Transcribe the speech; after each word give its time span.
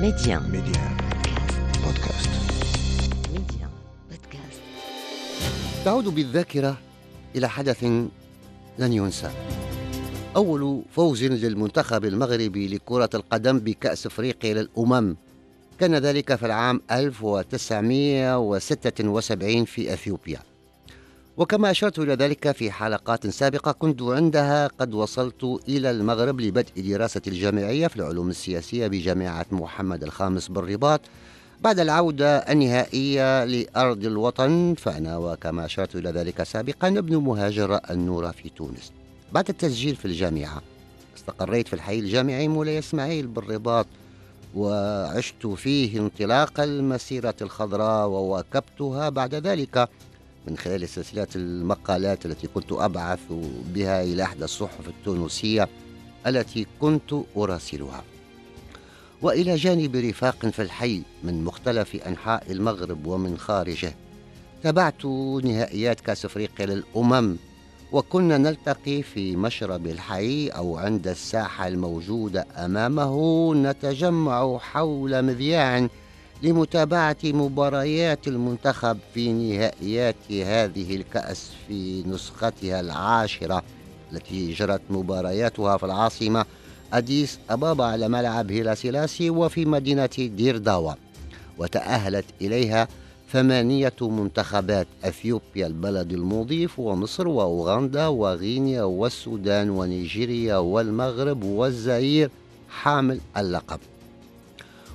Média. 0.00 0.40
Média. 0.40 0.80
Podcast. 1.82 2.30
Média. 3.34 3.66
Podcast. 4.10 4.60
تعود 5.84 6.04
بالذاكرة 6.04 6.78
إلى 7.36 7.48
حدث 7.48 7.84
لن 8.78 8.92
ينسى 8.92 9.30
أول 10.36 10.82
فوز 10.90 11.24
للمنتخب 11.24 12.04
المغربي 12.04 12.68
لكرة 12.68 13.10
القدم 13.14 13.58
بكأس 13.58 14.06
أفريقيا 14.06 14.54
للأمم 14.54 15.16
كان 15.80 15.94
ذلك 15.94 16.34
في 16.34 16.46
العام 16.46 16.80
1976 16.90 19.64
في 19.64 19.92
أثيوبيا 19.92 20.40
وكما 21.38 21.70
أشرت 21.70 21.98
إلى 21.98 22.14
ذلك 22.14 22.52
في 22.52 22.70
حلقات 22.70 23.26
سابقة 23.26 23.72
كنت 23.72 24.02
عندها 24.02 24.66
قد 24.66 24.94
وصلت 24.94 25.60
إلى 25.68 25.90
المغرب 25.90 26.40
لبدء 26.40 26.72
دراسة 26.76 27.22
الجامعية 27.26 27.86
في 27.86 27.96
العلوم 27.96 28.30
السياسية 28.30 28.86
بجامعة 28.86 29.46
محمد 29.50 30.02
الخامس 30.02 30.48
بالرباط. 30.48 31.00
بعد 31.60 31.80
العودة 31.80 32.36
النهائية 32.38 33.44
لأرض 33.44 34.04
الوطن 34.04 34.74
فأنا 34.78 35.16
وكما 35.16 35.64
أشرت 35.64 35.96
إلى 35.96 36.10
ذلك 36.10 36.42
سابقا 36.42 36.88
ابن 36.88 37.16
مهاجر 37.16 37.80
النور 37.90 38.32
في 38.32 38.48
تونس. 38.48 38.92
بعد 39.32 39.48
التسجيل 39.48 39.96
في 39.96 40.04
الجامعة 40.04 40.62
استقريت 41.16 41.68
في 41.68 41.74
الحي 41.74 41.98
الجامعي 41.98 42.48
مولاي 42.48 42.78
إسماعيل 42.78 43.26
بالرباط 43.26 43.86
وعشت 44.54 45.46
فيه 45.46 46.00
انطلاق 46.00 46.60
المسيرة 46.60 47.34
الخضراء 47.42 48.08
وواكبتها 48.08 49.08
بعد 49.08 49.34
ذلك. 49.34 49.88
من 50.48 50.56
خلال 50.56 50.88
سلسلة 50.88 51.26
المقالات 51.36 52.26
التي 52.26 52.46
كنت 52.46 52.72
أبعث 52.72 53.20
بها 53.74 54.02
إلى 54.02 54.22
إحدى 54.22 54.44
الصحف 54.44 54.88
التونسية 54.88 55.68
التي 56.26 56.66
كنت 56.80 57.14
أراسلها. 57.36 58.04
وإلى 59.22 59.56
جانب 59.56 59.96
رفاق 59.96 60.46
في 60.46 60.62
الحي 60.62 61.02
من 61.24 61.44
مختلف 61.44 61.96
أنحاء 62.06 62.52
المغرب 62.52 63.06
ومن 63.06 63.38
خارجه 63.38 63.94
تابعت 64.62 65.04
نهائيات 65.44 66.00
كأس 66.00 66.24
أفريقيا 66.24 66.66
للأمم 66.66 67.36
وكنا 67.92 68.38
نلتقي 68.38 69.02
في 69.02 69.36
مشرب 69.36 69.86
الحي 69.86 70.48
أو 70.48 70.76
عند 70.76 71.08
الساحة 71.08 71.68
الموجودة 71.68 72.46
أمامه 72.56 73.54
نتجمع 73.54 74.58
حول 74.58 75.22
مذياع 75.22 75.88
لمتابعة 76.42 77.16
مباريات 77.24 78.28
المنتخب 78.28 78.98
في 79.14 79.32
نهائيات 79.32 80.32
هذه 80.32 80.96
الكأس 80.96 81.50
في 81.68 82.02
نسختها 82.06 82.80
العاشرة 82.80 83.62
التي 84.12 84.52
جرت 84.52 84.80
مبارياتها 84.90 85.76
في 85.76 85.86
العاصمة 85.86 86.44
أديس 86.92 87.38
أبابا 87.50 87.84
على 87.84 88.08
ملعب 88.08 88.50
هيلا 88.50 88.74
سيلاسي 88.74 89.30
وفي 89.30 89.64
مدينة 89.64 90.10
دير 90.18 90.58
داوا 90.58 90.92
وتأهلت 91.58 92.24
إليها 92.40 92.88
ثمانية 93.32 93.92
منتخبات 94.00 94.86
أثيوبيا 95.04 95.66
البلد 95.66 96.12
المضيف 96.12 96.78
ومصر 96.78 97.28
وأوغندا 97.28 98.06
وغينيا 98.06 98.82
والسودان 98.82 99.70
ونيجيريا 99.70 100.56
والمغرب 100.56 101.44
والزئير 101.44 102.30
حامل 102.68 103.20
اللقب. 103.36 103.80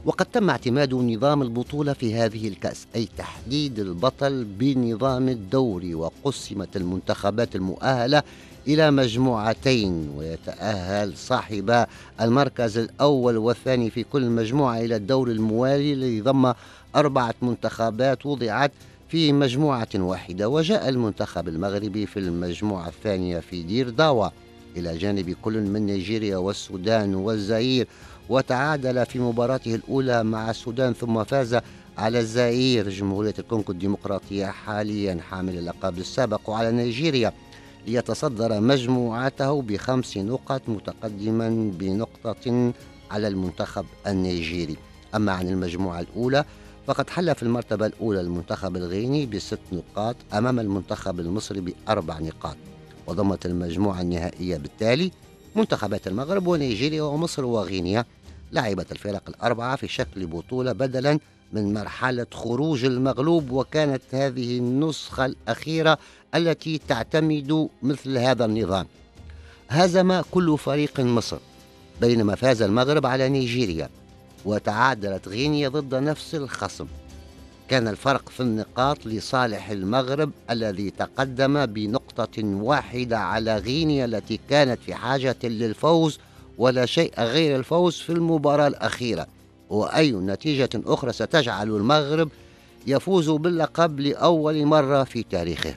وقد 0.05 0.25
تم 0.25 0.49
اعتماد 0.49 0.93
نظام 0.93 1.41
البطولة 1.41 1.93
في 1.93 2.15
هذه 2.15 2.47
الكأس 2.47 2.87
أي 2.95 3.07
تحديد 3.17 3.79
البطل 3.79 4.43
بنظام 4.43 5.29
الدوري 5.29 5.95
وقسمت 5.95 6.77
المنتخبات 6.77 7.55
المؤهلة 7.55 8.23
إلى 8.67 8.91
مجموعتين 8.91 10.09
ويتأهل 10.17 11.17
صاحب 11.17 11.85
المركز 12.21 12.77
الأول 12.77 13.37
والثاني 13.37 13.89
في 13.89 14.03
كل 14.03 14.29
مجموعة 14.29 14.79
إلى 14.79 14.95
الدور 14.95 15.31
الموالي 15.31 15.93
الذي 15.93 16.21
ضم 16.21 16.53
أربعة 16.95 17.35
منتخبات 17.41 18.25
وضعت 18.25 18.71
في 19.09 19.33
مجموعة 19.33 19.89
واحدة 19.95 20.49
وجاء 20.49 20.89
المنتخب 20.89 21.47
المغربي 21.47 22.05
في 22.05 22.19
المجموعة 22.19 22.87
الثانية 22.87 23.39
في 23.39 23.63
دير 23.63 23.89
داوا. 23.89 24.27
إلى 24.77 24.97
جانب 24.97 25.35
كل 25.41 25.61
من 25.61 25.85
نيجيريا 25.85 26.37
والسودان 26.37 27.15
والزئير 27.15 27.87
وتعادل 28.29 29.05
في 29.05 29.19
مباراته 29.19 29.75
الأولى 29.75 30.23
مع 30.23 30.49
السودان 30.49 30.93
ثم 30.93 31.23
فاز 31.23 31.59
على 31.97 32.19
الزئير 32.19 32.89
جمهورية 32.89 33.33
الكونغو 33.39 33.65
الديمقراطية 33.69 34.45
حاليا 34.45 35.19
حامل 35.29 35.57
اللقب 35.57 35.97
السابق 35.97 36.49
على 36.49 36.71
نيجيريا 36.71 37.33
ليتصدر 37.87 38.61
مجموعته 38.61 39.61
بخمس 39.61 40.17
نقط 40.17 40.61
متقدما 40.67 41.71
بنقطة 41.79 42.73
على 43.11 43.27
المنتخب 43.27 43.85
النيجيري. 44.07 44.77
أما 45.15 45.31
عن 45.31 45.47
المجموعة 45.47 45.99
الأولى 45.99 46.45
فقد 46.87 47.09
حل 47.09 47.35
في 47.35 47.43
المرتبة 47.43 47.85
الأولى 47.85 48.21
المنتخب 48.21 48.77
الغيني 48.77 49.25
بست 49.25 49.59
نقاط 49.71 50.15
أمام 50.33 50.59
المنتخب 50.59 51.19
المصري 51.19 51.59
بأربع 51.61 52.19
نقاط 52.19 52.57
وضمت 53.07 53.45
المجموعة 53.45 54.01
النهائية 54.01 54.57
بالتالي 54.57 55.11
منتخبات 55.55 56.07
المغرب 56.07 56.47
ونيجيريا 56.47 57.03
ومصر 57.03 57.45
وغينيا. 57.45 58.05
لعبت 58.51 58.91
الفرق 58.91 59.23
الأربعة 59.29 59.75
في 59.75 59.87
شكل 59.87 60.25
بطولة 60.27 60.71
بدلا 60.71 61.19
من 61.53 61.73
مرحلة 61.73 62.25
خروج 62.33 62.85
المغلوب 62.85 63.51
وكانت 63.51 64.01
هذه 64.11 64.57
النسخة 64.57 65.25
الأخيرة 65.25 65.97
التي 66.35 66.77
تعتمد 66.87 67.69
مثل 67.83 68.17
هذا 68.17 68.45
النظام. 68.45 68.87
هزم 69.69 70.21
كل 70.31 70.57
فريق 70.57 70.99
مصر 70.99 71.37
بينما 72.01 72.35
فاز 72.35 72.61
المغرب 72.61 73.05
على 73.05 73.29
نيجيريا 73.29 73.89
وتعادلت 74.45 75.27
غينيا 75.27 75.69
ضد 75.69 75.95
نفس 75.95 76.35
الخصم. 76.35 76.87
كان 77.69 77.87
الفرق 77.87 78.29
في 78.29 78.39
النقاط 78.39 79.05
لصالح 79.05 79.69
المغرب 79.69 80.31
الذي 80.49 80.89
تقدم 80.89 81.65
بنقطة 81.65 82.02
واحدة 82.43 83.19
على 83.19 83.57
غينيا 83.57 84.05
التي 84.05 84.39
كانت 84.49 84.79
في 84.85 84.93
حاجة 84.93 85.35
للفوز 85.43 86.19
ولا 86.57 86.85
شيء 86.85 87.13
غير 87.19 87.55
الفوز 87.55 87.95
في 87.95 88.09
المباراة 88.09 88.67
الأخيرة. 88.67 89.27
وأي 89.69 90.11
نتيجة 90.11 90.69
أخرى 90.75 91.13
ستجعل 91.13 91.67
المغرب 91.67 92.29
يفوز 92.87 93.29
باللقب 93.29 93.99
لأول 93.99 94.65
مرة 94.65 95.03
في 95.03 95.23
تاريخه. 95.23 95.75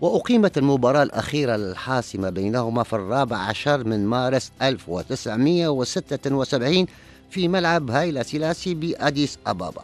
وأقيمت 0.00 0.58
المباراة 0.58 1.02
الأخيرة 1.02 1.54
الحاسمة 1.54 2.30
بينهما 2.30 2.82
في 2.82 2.92
الرابع 2.92 3.36
عشر 3.36 3.84
من 3.84 4.06
مارس 4.06 4.52
1976 4.62 6.86
في 7.30 7.48
ملعب 7.48 7.90
هايلا 7.90 8.22
سيلاسي 8.22 8.74
بأديس 8.74 9.38
أبابا. 9.46 9.82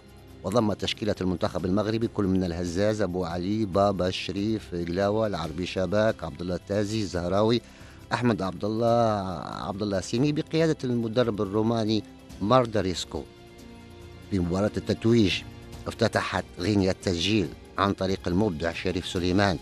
وضم 0.48 0.72
تشكيلة 0.72 1.14
المنتخب 1.20 1.64
المغربي 1.64 2.08
كل 2.08 2.24
من 2.24 2.44
الهزاز 2.44 3.00
أبو 3.00 3.24
علي 3.24 3.64
بابا 3.64 4.08
الشريف 4.08 4.74
قلاوة 4.74 5.26
العربي 5.26 5.66
شباك 5.66 6.24
عبد 6.24 6.40
الله 6.40 6.54
التازي 6.54 7.00
الزهراوي 7.00 7.60
أحمد 8.12 8.42
عبد 8.42 8.64
الله 8.64 9.10
عبد 9.68 9.82
الله 9.82 10.00
سيمي 10.00 10.32
بقيادة 10.32 10.76
المدرب 10.84 11.42
الروماني 11.42 12.02
مارداريسكو. 12.42 13.22
في 14.30 14.38
مباراة 14.38 14.70
التتويج 14.76 15.42
افتتحت 15.86 16.44
غينيا 16.58 16.90
التسجيل 16.90 17.48
عن 17.78 17.92
طريق 17.92 18.20
المبدع 18.26 18.72
شريف 18.72 19.06
سليمان 19.06 19.58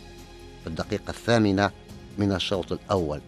في 0.63 0.67
الدقيقة 0.67 1.11
الثامنة 1.11 1.71
من 2.19 2.33
الشوط 2.33 2.73
الأول. 2.73 3.21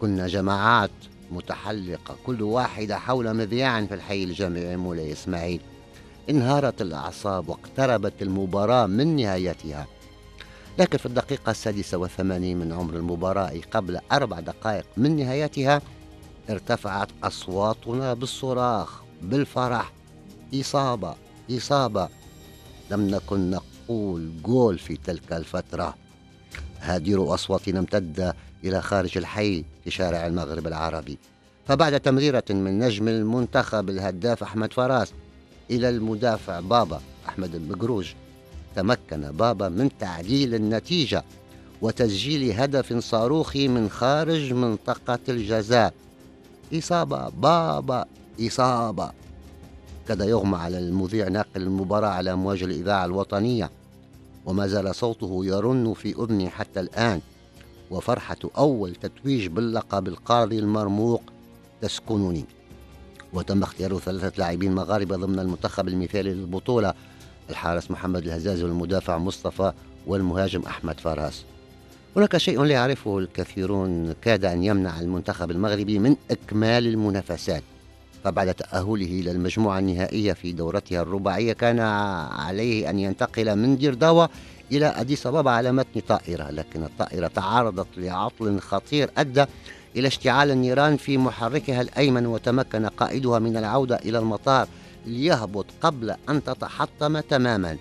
كنا 0.00 0.26
جماعات 0.26 0.90
متحلقة 1.30 2.16
كل 2.26 2.42
واحدة 2.42 2.98
حول 2.98 3.34
مذياع 3.34 3.86
في 3.86 3.94
الحي 3.94 4.24
الجامعي 4.24 4.76
مولاي 4.76 5.12
إسماعيل. 5.12 5.60
انهارت 6.30 6.82
الأعصاب 6.82 7.48
واقتربت 7.48 8.22
المباراة 8.22 8.86
من 8.86 9.16
نهايتها. 9.16 9.86
لكن 10.78 10.98
في 10.98 11.06
الدقيقة 11.06 11.50
السادسة 11.50 11.98
والثمانين 11.98 12.58
من 12.58 12.72
عمر 12.72 12.94
المباراة 12.94 13.52
قبل 13.70 13.98
أربع 14.12 14.40
دقائق 14.40 14.84
من 14.96 15.16
نهايتها 15.16 15.82
ارتفعت 16.50 17.08
أصواتنا 17.22 18.14
بالصراخ 18.14 19.02
بالفرح. 19.22 19.92
إصابة 20.54 21.14
إصابة. 21.50 22.08
لم 22.90 23.08
نكن 23.08 23.50
نقول 23.50 24.42
جول 24.42 24.78
في 24.78 24.96
تلك 24.96 25.32
الفترة. 25.32 25.94
هادر 26.80 27.34
أصواتنا 27.34 27.78
امتد 27.78 28.34
إلى 28.64 28.82
خارج 28.82 29.18
الحي 29.18 29.64
في 29.84 29.90
شارع 29.90 30.26
المغرب 30.26 30.66
العربي. 30.66 31.18
فبعد 31.66 32.00
تمريرة 32.00 32.44
من 32.50 32.78
نجم 32.78 33.08
المنتخب 33.08 33.90
الهداف 33.90 34.42
أحمد 34.42 34.72
فراس 34.72 35.12
إلى 35.70 35.88
المدافع 35.88 36.60
بابا 36.60 37.00
أحمد 37.28 37.54
المقروج 37.54 38.12
تمكن 38.76 39.20
بابا 39.30 39.68
من 39.68 39.90
تعديل 39.98 40.54
النتيجة 40.54 41.24
وتسجيل 41.82 42.60
هدف 42.60 42.98
صاروخي 42.98 43.68
من 43.68 43.90
خارج 43.90 44.52
منطقة 44.52 45.18
الجزاء. 45.28 45.94
إصابة 46.74 47.28
بابا 47.28 48.04
إصابة. 48.40 49.10
كاد 50.08 50.20
يغمى 50.20 50.56
على 50.56 50.78
المذيع 50.78 51.28
ناقل 51.28 51.62
المباراة 51.62 52.08
على 52.08 52.32
أمواج 52.32 52.62
الإذاعة 52.62 53.04
الوطنية. 53.04 53.70
وما 54.46 54.66
زال 54.66 54.94
صوته 54.94 55.44
يرن 55.44 55.94
في 55.94 56.14
أذني 56.22 56.50
حتى 56.50 56.80
الآن. 56.80 57.20
وفرحة 57.90 58.36
أول 58.58 58.94
تتويج 58.94 59.46
باللقب 59.46 60.08
القاضي 60.08 60.58
المرموق 60.58 61.22
تسكنني. 61.80 62.44
وتم 63.32 63.62
اختيار 63.62 63.98
ثلاثة 63.98 64.32
لاعبين 64.38 64.74
مغاربة 64.74 65.16
ضمن 65.16 65.38
المنتخب 65.38 65.88
المثالي 65.88 66.34
للبطولة 66.34 66.94
الحارس 67.50 67.90
محمد 67.90 68.26
الهزازي 68.26 68.64
والمدافع 68.64 69.18
مصطفى 69.18 69.72
والمهاجم 70.06 70.62
أحمد 70.62 71.00
فراس. 71.00 71.44
هناك 72.16 72.36
شيء 72.36 72.62
لا 72.62 72.74
يعرفه 72.74 73.18
الكثيرون 73.18 74.14
كاد 74.22 74.44
أن 74.44 74.64
يمنع 74.64 75.00
المنتخب 75.00 75.50
المغربي 75.50 75.98
من 75.98 76.16
إكمال 76.30 76.86
المنافسات. 76.86 77.62
فبعد 78.24 78.54
تأهله 78.54 79.06
إلى 79.20 79.30
المجموعة 79.30 79.78
النهائية 79.78 80.32
في 80.32 80.52
دورتها 80.52 81.02
الرباعية 81.02 81.52
كان 81.52 81.78
عليه 81.78 82.90
أن 82.90 82.98
ينتقل 82.98 83.56
من 83.56 83.76
ديرداوة 83.76 84.28
إلى 84.72 84.86
أديس 84.86 85.26
أبابا 85.26 85.50
على 85.50 85.72
متن 85.72 86.00
طائرة 86.00 86.50
لكن 86.50 86.84
الطائرة 86.84 87.26
تعرضت 87.26 87.86
لعطل 87.96 88.60
خطير 88.60 89.10
أدى 89.18 89.44
إلى 89.96 90.08
اشتعال 90.08 90.50
النيران 90.50 90.96
في 90.96 91.18
محركها 91.18 91.80
الأيمن 91.80 92.26
وتمكن 92.26 92.86
قائدها 92.86 93.38
من 93.38 93.56
العودة 93.56 93.96
إلى 93.96 94.18
المطار 94.18 94.68
ليهبط 95.06 95.66
قبل 95.82 96.14
أن 96.28 96.44
تتحطم 96.44 97.20
تماما. 97.20 97.76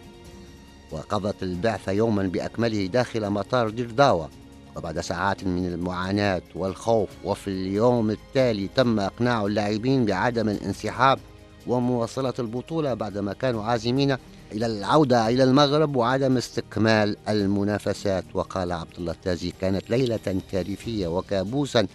وقضت 0.92 1.44
البعثة 1.44 1.92
يوما 1.92 2.24
بأكمله 2.24 2.86
داخل 2.86 3.30
مطار 3.30 3.70
ديرداوة 3.70 4.30
وبعد 4.76 5.00
ساعات 5.00 5.44
من 5.44 5.66
المعاناة 5.66 6.42
والخوف 6.56 7.10
وفي 7.24 7.48
اليوم 7.48 8.10
التالي 8.12 8.70
تم 8.76 9.00
إقناع 9.00 9.46
اللاعبين 9.46 10.06
بعدم 10.06 10.50
الانسحاب 10.50 11.20
ومواصلة 11.68 12.34
البطولة 12.40 12.94
بعدما 12.94 13.34
كانوا 13.34 13.64
عازمين 13.64 14.18
إلى 14.52 14.66
العودة 14.66 15.28
إلى 15.28 15.44
المغرب 15.44 15.96
وعدم 15.96 16.38
استكمال 16.38 17.18
المنافسات. 17.30 18.24
وقال 18.34 18.72
عبد 18.72 18.94
الله 18.98 19.12
التازي 19.12 19.54
كانت 19.62 19.90
ليلة 19.90 20.42
كارثية 20.52 21.08
وكابوسا 21.08 21.88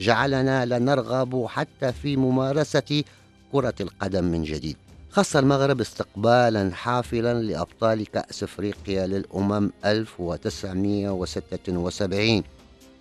جعلنا 0.00 0.66
لا 0.66 0.78
نرغب 0.78 1.46
حتى 1.46 1.92
في 1.92 2.16
ممارسة 2.16 3.04
كرة 3.52 3.74
القدم 3.80 4.24
من 4.24 4.44
جديد. 4.44 4.76
خص 5.10 5.36
المغرب 5.36 5.80
استقبالا 5.80 6.70
حافلا 6.74 7.42
لأبطال 7.42 8.06
كأس 8.06 8.42
إفريقيا 8.42 9.06
للأمم 9.06 9.70
1976 9.84 12.42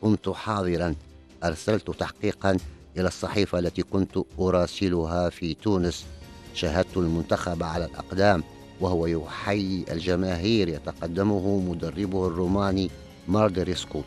كنت 0.02 0.30
حاضرا. 0.30 0.96
أرسلت 1.44 1.92
تحقيقا 1.92 2.58
إلى 2.98 3.08
الصحيفة 3.08 3.60
التي 3.60 3.84
كنت 3.84 4.20
أراسلها 4.40 5.30
في 5.30 5.54
تونس. 5.54 6.06
شاهدت 6.54 6.98
المنتخب 6.98 7.64
على 7.64 7.86
الأقدام. 7.86 8.44
وهو 8.82 9.06
يحيي 9.06 9.86
الجماهير 9.92 10.68
يتقدمه 10.68 11.60
مدربه 11.60 12.28
الروماني 12.28 12.90
ماردريسكو 13.28 14.02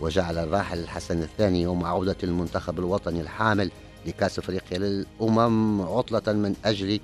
وجعل 0.00 0.38
الراحل 0.38 0.78
الحسن 0.78 1.22
الثاني 1.22 1.62
يوم 1.62 1.84
عودة 1.84 2.16
المنتخب 2.22 2.78
الوطني 2.78 3.20
الحامل 3.20 3.70
لكأس 4.06 4.38
أفريقيا 4.38 4.78
للأمم 4.78 5.82
عطلة 5.82 6.32
من 6.32 6.54
أجل 6.64 7.00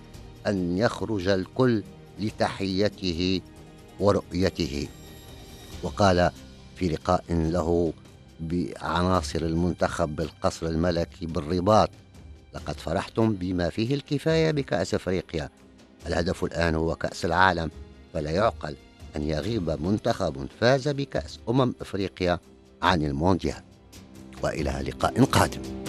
أن 0.47 0.79
يخرج 0.79 1.29
الكل 1.29 1.83
لتحيته 2.21 3.41
ورؤيته. 4.01 4.89
وقال 5.83 6.31
في 6.77 6.89
لقاء 6.89 7.25
له 7.31 7.93
بعناصر 8.41 9.39
المنتخب 9.39 10.17
بالقصر 10.17 10.67
الملكي 10.67 11.27
بالرباط 11.27 11.91
لقد 12.55 12.81
فرحتم 12.81 13.33
بما 13.33 13.71
فيه 13.71 13.95
الكفاية 13.95 14.51
بكأس 14.51 14.95
أفريقيا 14.95 15.51
الهدف 16.07 16.45
الآن 16.45 16.75
هو 16.75 16.95
كأس 16.95 17.25
العالم 17.25 17.71
فلا 18.15 18.31
يعقل 18.31 18.77
أن 19.17 19.23
يغيب 19.23 19.71
منتخب 19.71 20.47
فاز 20.61 20.89
بكأس 20.89 21.39
أمم 21.49 21.75
أفريقيا 21.81 22.39
عن 22.83 23.03
المونديال. 23.03 23.63
وإلى 24.43 24.71
لقاء 24.71 25.25
قادم. 25.25 25.84